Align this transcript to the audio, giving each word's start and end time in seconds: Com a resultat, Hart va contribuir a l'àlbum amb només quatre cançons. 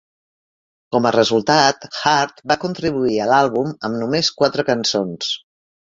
Com 0.95 1.07
a 1.09 1.11
resultat, 1.15 1.85
Hart 1.99 2.41
va 2.53 2.59
contribuir 2.65 3.15
a 3.21 3.29
l'àlbum 3.33 3.77
amb 3.91 4.03
només 4.05 4.35
quatre 4.41 4.67
cançons. 4.71 5.33